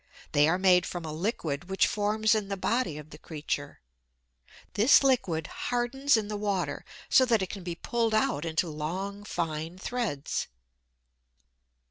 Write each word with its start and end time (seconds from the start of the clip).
They 0.31 0.47
are 0.47 0.57
made 0.57 0.87
from 0.87 1.05
a 1.05 1.13
liquid 1.13 1.69
which 1.69 1.85
forms 1.85 2.33
in 2.33 2.47
the 2.47 2.57
body 2.57 2.97
of 2.97 3.11
the 3.11 3.19
creature. 3.19 3.81
This 4.73 5.03
liquid 5.03 5.45
hardens 5.45 6.17
in 6.17 6.27
the 6.27 6.37
water 6.37 6.83
so 7.07 7.23
that 7.25 7.43
it 7.43 7.51
can 7.51 7.61
be 7.61 7.75
pulled 7.75 8.15
out 8.15 8.43
into 8.43 8.67
long, 8.67 9.23
fine 9.23 9.77
threads. 9.77 10.47